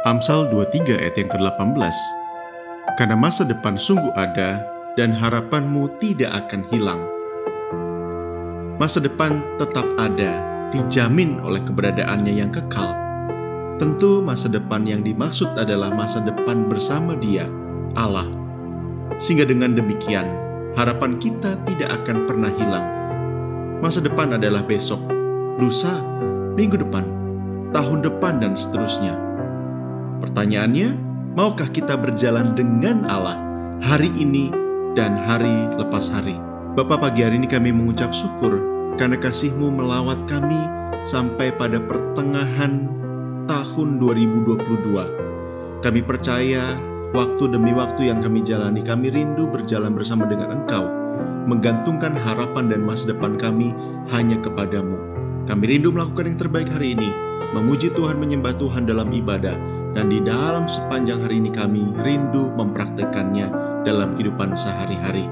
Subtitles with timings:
[0.00, 1.76] Amsal 23 ayat yang ke-18
[2.96, 4.64] Karena masa depan sungguh ada
[4.96, 7.04] dan harapanmu tidak akan hilang.
[8.80, 10.40] Masa depan tetap ada,
[10.72, 12.96] dijamin oleh keberadaannya yang kekal.
[13.76, 17.44] Tentu masa depan yang dimaksud adalah masa depan bersama dia,
[17.92, 18.24] Allah.
[19.20, 20.24] Sehingga dengan demikian,
[20.80, 22.86] harapan kita tidak akan pernah hilang.
[23.84, 25.04] Masa depan adalah besok,
[25.60, 25.92] lusa,
[26.56, 27.04] minggu depan,
[27.76, 29.29] tahun depan, dan seterusnya.
[30.20, 30.88] Pertanyaannya,
[31.32, 33.40] maukah kita berjalan dengan Allah
[33.80, 34.52] hari ini
[34.92, 36.36] dan hari lepas hari?
[36.76, 38.60] Bapak pagi hari ini kami mengucap syukur
[39.00, 40.60] karena kasih-Mu melawat kami
[41.08, 42.92] sampai pada pertengahan
[43.48, 45.80] tahun 2022.
[45.80, 46.76] Kami percaya
[47.16, 50.84] waktu demi waktu yang kami jalani, kami rindu berjalan bersama dengan Engkau,
[51.48, 53.72] menggantungkan harapan dan masa depan kami
[54.12, 55.00] hanya kepadamu.
[55.48, 57.08] Kami rindu melakukan yang terbaik hari ini,
[57.56, 63.50] memuji Tuhan, menyembah Tuhan dalam ibadah, dan di dalam sepanjang hari ini kami rindu mempraktekannya
[63.82, 65.26] dalam kehidupan sehari-hari.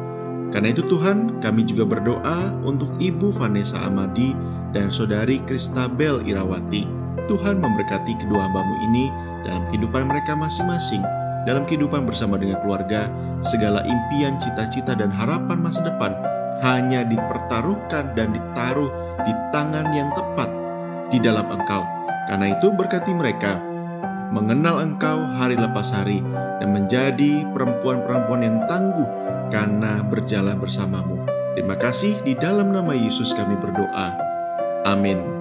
[0.48, 4.32] Karena itu Tuhan, kami juga berdoa untuk Ibu Vanessa Amadi
[4.72, 6.88] dan Saudari Kristabel Irawati.
[7.28, 9.12] Tuhan memberkati kedua hambamu ini
[9.44, 11.04] dalam kehidupan mereka masing-masing,
[11.44, 13.12] dalam kehidupan bersama dengan keluarga,
[13.44, 16.16] segala impian, cita-cita, dan harapan masa depan
[16.64, 18.88] hanya dipertaruhkan dan ditaruh
[19.28, 20.48] di tangan yang tepat
[21.12, 21.84] di dalam Engkau.
[22.24, 23.60] Karena itu berkati mereka
[24.34, 26.20] mengenal Engkau hari lepas hari,
[26.58, 29.08] dan menjadi perempuan-perempuan yang tangguh
[29.48, 31.24] karena berjalan bersamamu.
[31.56, 34.14] Terima kasih di dalam nama Yesus kami berdoa.
[34.86, 35.37] Amin.